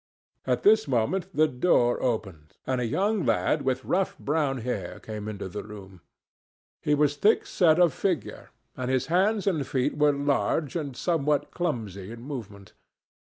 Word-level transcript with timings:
At 0.47 0.63
this 0.63 0.87
moment, 0.87 1.27
the 1.31 1.47
door 1.47 2.01
opened 2.01 2.57
and 2.65 2.81
a 2.81 2.87
young 2.87 3.23
lad 3.23 3.61
with 3.61 3.85
rough 3.85 4.17
brown 4.17 4.61
hair 4.65 4.99
came 4.99 5.27
into 5.27 5.47
the 5.47 5.61
room. 5.61 6.01
He 6.81 6.95
was 6.95 7.15
thick 7.15 7.45
set 7.45 7.77
of 7.77 7.93
figure, 7.93 8.49
and 8.75 8.89
his 8.89 9.05
hands 9.13 9.45
and 9.45 9.61
feet 9.67 9.95
were 9.95 10.11
large 10.11 10.75
and 10.75 10.97
somewhat 10.97 11.51
clumsy 11.51 12.09
in 12.11 12.23
movement. 12.23 12.73